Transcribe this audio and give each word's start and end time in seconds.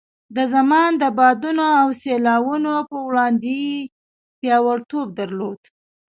د 0.35 0.37
زمان 0.53 0.91
د 0.97 1.03
بادونو 1.17 1.65
او 1.81 1.87
سیلاوونو 2.01 2.73
په 2.89 2.97
وړاندې 3.07 3.51
یې 3.67 3.75
پیاوړتوب 4.39 5.07
درلود. 5.19 5.61